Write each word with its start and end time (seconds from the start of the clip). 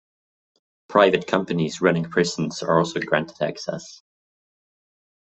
Private 0.87 1.27
companies 1.27 1.79
running 1.79 2.05
prisons 2.05 2.63
are 2.63 2.79
also 2.79 2.99
granted 2.99 3.39
access. 3.39 4.01